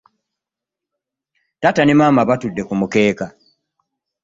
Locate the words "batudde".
2.29-2.61